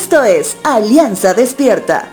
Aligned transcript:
Esto 0.00 0.22
es 0.22 0.56
Alianza 0.62 1.34
Despierta. 1.34 2.08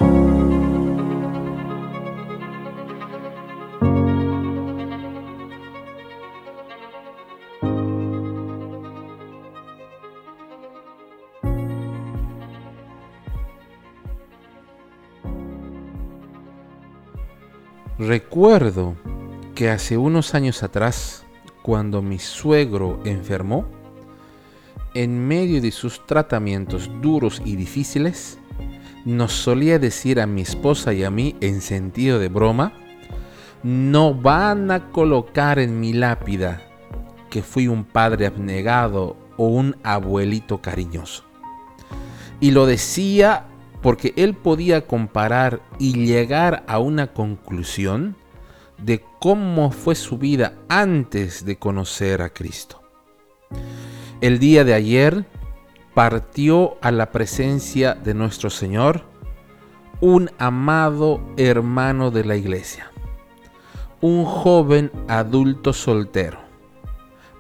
Recuerdo 18.00 18.96
que 19.54 19.70
hace 19.70 20.00
unos 20.00 20.34
años 20.34 20.64
atrás, 20.64 21.24
cuando 21.62 22.02
mi 22.02 22.18
suegro 22.18 23.00
enfermó, 23.06 23.85
en 24.96 25.28
medio 25.28 25.62
de 25.62 25.72
sus 25.72 26.04
tratamientos 26.08 26.90
duros 27.02 27.42
y 27.46 27.58
difíciles, 27.58 28.40
nos 29.04 29.34
solía 29.34 29.78
decir 29.78 30.20
a 30.20 30.26
mi 30.26 30.42
esposa 30.42 30.94
y 30.94 31.04
a 31.04 31.12
mí 31.12 31.36
en 31.42 31.62
sentido 31.62 32.18
de 32.18 32.30
broma, 32.30 32.74
no 33.62 34.16
van 34.16 34.72
a 34.72 34.92
colocar 34.92 35.60
en 35.60 35.80
mi 35.80 35.94
lápida 35.94 36.62
que 37.30 37.44
fui 37.44 37.68
un 37.68 37.84
padre 37.84 38.26
abnegado 38.26 39.18
o 39.38 39.48
un 39.48 39.76
abuelito 39.84 40.62
cariñoso. 40.62 41.26
Y 42.40 42.52
lo 42.52 42.66
decía 42.66 43.48
porque 43.82 44.14
él 44.16 44.34
podía 44.34 44.88
comparar 44.88 45.62
y 45.78 45.94
llegar 46.06 46.64
a 46.68 46.80
una 46.80 47.08
conclusión 47.08 48.16
de 48.78 49.04
cómo 49.20 49.72
fue 49.72 49.96
su 49.96 50.18
vida 50.18 50.54
antes 50.70 51.46
de 51.46 51.58
conocer 51.58 52.22
a 52.22 52.30
Cristo. 52.30 52.85
El 54.26 54.40
día 54.40 54.64
de 54.64 54.74
ayer 54.74 55.24
partió 55.94 56.80
a 56.82 56.90
la 56.90 57.12
presencia 57.12 57.94
de 57.94 58.16
nuestro 58.16 58.50
Señor 58.50 59.04
un 60.02 60.32
amado 60.40 61.22
hermano 61.38 62.10
de 62.10 62.26
la 62.26 62.36
iglesia, 62.36 62.92
un 64.02 64.26
joven 64.26 64.92
adulto 65.08 65.74
soltero, 65.74 66.40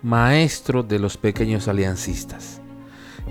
maestro 0.03 0.83
de 0.83 0.99
los 0.99 1.17
pequeños 1.17 1.67
aliancistas. 1.67 2.61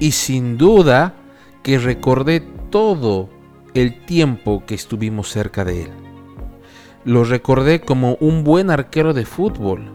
Y 0.01 0.11
sin 0.11 0.59
duda 0.59 1.15
que 1.63 1.79
recordé 1.79 2.41
todo 2.71 3.29
el 3.75 4.05
tiempo 4.05 4.65
que 4.67 4.75
estuvimos 4.75 5.29
cerca 5.29 5.65
de 5.65 5.83
él. 5.85 5.91
Lo 7.05 7.23
recordé 7.23 7.83
como 7.83 8.17
un 8.19 8.43
buen 8.43 8.69
arquero 8.69 9.15
de 9.15 9.25
fútbol, 9.25 9.94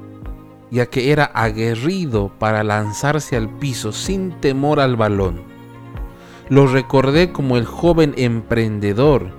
ya 0.72 0.86
que 0.88 1.12
era 1.12 1.25
aguerrido 1.25 2.31
para 2.39 2.64
lanzarse 2.64 3.36
al 3.36 3.50
piso 3.50 3.92
sin 3.92 4.31
temor 4.39 4.80
al 4.80 4.95
balón. 4.95 5.42
Lo 6.50 6.67
recordé 6.67 7.31
como 7.31 7.58
el 7.58 7.66
joven 7.66 8.14
emprendedor 8.17 9.31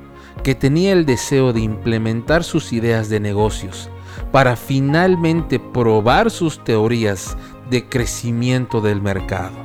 que 0.42 0.54
tenía 0.54 0.92
el 0.92 1.06
deseo 1.06 1.52
de 1.52 1.60
implementar 1.60 2.44
sus 2.44 2.72
ideas 2.72 3.08
de 3.08 3.20
negocios 3.20 3.90
para 4.32 4.56
finalmente 4.56 5.58
probar 5.58 6.30
sus 6.30 6.62
teorías 6.64 7.36
de 7.68 7.88
crecimiento 7.88 8.80
del 8.80 9.02
mercado. 9.02 9.56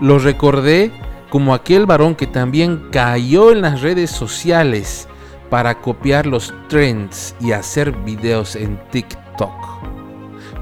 Lo 0.00 0.18
recordé 0.18 0.90
como 1.30 1.54
aquel 1.54 1.86
varón 1.86 2.14
que 2.14 2.26
también 2.26 2.88
cayó 2.90 3.52
en 3.52 3.62
las 3.62 3.80
redes 3.80 4.10
sociales 4.10 5.08
para 5.48 5.80
copiar 5.80 6.26
los 6.26 6.52
trends 6.68 7.34
y 7.40 7.52
hacer 7.52 7.92
videos 7.92 8.56
en 8.56 8.78
TikTok. 8.90 10.01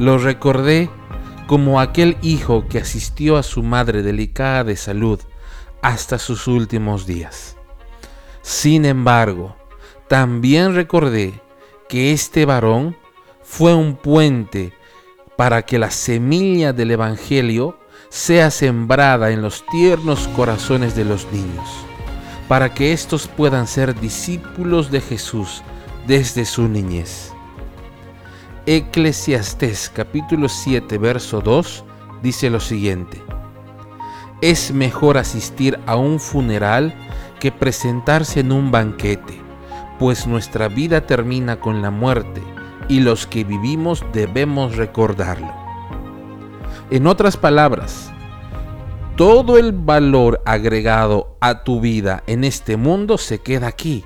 Lo 0.01 0.17
recordé 0.17 0.89
como 1.47 1.79
aquel 1.79 2.17
hijo 2.23 2.67
que 2.71 2.79
asistió 2.79 3.37
a 3.37 3.43
su 3.43 3.63
madre 3.63 4.03
delicada 4.03 4.65
de 4.65 4.75
salud 4.75 5.21
hasta 5.83 6.19
sus 6.19 6.47
últimos 6.47 7.05
días. 7.05 7.59
Sin 8.41 8.87
embargo, 8.87 9.57
también 10.09 10.75
recordé 10.75 11.43
que 11.87 12.13
este 12.13 12.47
varón 12.47 12.97
fue 13.43 13.75
un 13.75 13.95
puente 13.95 14.73
para 15.37 15.67
que 15.67 15.79
la 15.79 15.91
semilla 15.91 16.73
del 16.73 16.93
Evangelio 16.93 17.79
sea 18.09 18.51
sembrada 18.51 19.33
en 19.33 19.43
los 19.43 19.67
tiernos 19.67 20.29
corazones 20.29 20.97
de 20.97 21.05
los 21.05 21.31
niños, 21.31 21.69
para 22.49 22.73
que 22.73 22.95
éstos 22.95 23.29
puedan 23.29 23.67
ser 23.67 24.01
discípulos 24.01 24.91
de 24.91 25.03
Jesús 25.03 25.63
desde 26.07 26.47
su 26.47 26.69
niñez. 26.69 27.35
Eclesiastés 28.73 29.91
capítulo 29.93 30.49
7 30.49 30.97
verso 30.99 31.41
2 31.41 31.85
dice 32.23 32.51
lo 32.51 32.61
siguiente, 32.61 33.21
es 34.43 34.73
mejor 34.73 35.19
asistir 35.19 35.81
a 35.87 35.97
un 35.97 36.21
funeral 36.21 36.95
que 37.41 37.51
presentarse 37.51 38.39
en 38.39 38.53
un 38.53 38.71
banquete, 38.71 39.41
pues 39.99 40.29
nuestra 40.29 40.69
vida 40.69 41.05
termina 41.05 41.59
con 41.59 41.83
la 41.83 41.91
muerte 41.91 42.41
y 42.89 43.01
los 43.01 43.27
que 43.27 43.43
vivimos 43.43 44.05
debemos 44.13 44.77
recordarlo. 44.77 45.53
En 46.93 47.09
otras 47.09 47.37
palabras, 47.37 48.13
todo 49.17 49.59
el 49.59 49.73
valor 49.73 50.43
agregado 50.47 51.37
a 51.41 51.65
tu 51.65 51.81
vida 51.81 52.23
en 52.29 52.45
este 52.45 52.77
mundo 52.77 53.19
se 53.19 53.41
queda 53.41 53.67
aquí. 53.67 54.05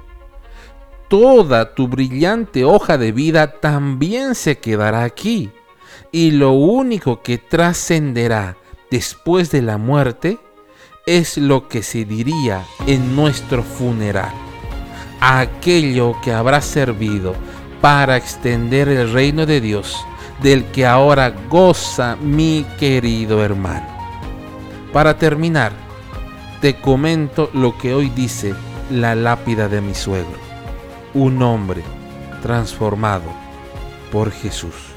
Toda 1.09 1.75
tu 1.75 1.89
brillante 1.89 2.65
hoja 2.65 2.99
de 2.99 3.13
vida 3.13 3.61
también 3.61 4.35
se 4.35 4.59
quedará 4.59 5.05
aquí. 5.05 5.51
Y 6.11 6.33
lo 6.33 6.53
único 6.53 7.23
que 7.23 7.39
trascenderá 7.39 8.57
después 8.91 9.51
de 9.51 9.63
la 9.63 9.79
muerte 9.79 10.39
es 11.07 11.37
lo 11.37 11.69
que 11.69 11.83
se 11.83 12.05
diría 12.05 12.65
en 12.87 13.15
nuestro 13.15 13.63
funeral. 13.63 14.33
Aquello 15.21 16.15
que 16.23 16.33
habrá 16.33 16.61
servido 16.61 17.35
para 17.81 18.17
extender 18.17 18.89
el 18.89 19.13
reino 19.13 19.47
de 19.47 19.61
Dios 19.61 20.05
del 20.43 20.65
que 20.67 20.87
ahora 20.87 21.33
goza 21.49 22.17
mi 22.17 22.65
querido 22.79 23.45
hermano. 23.45 23.87
Para 24.93 25.19
terminar, 25.19 25.73
te 26.61 26.77
comento 26.81 27.51
lo 27.53 27.77
que 27.77 27.95
hoy 27.95 28.11
dice 28.11 28.55
la 28.91 29.15
lápida 29.15 29.69
de 29.69 29.81
mi 29.81 29.95
suegro, 29.95 30.39
un 31.15 31.41
hombre 31.43 31.85
transformado 32.43 33.31
por 34.11 34.33
Jesús. 34.33 34.94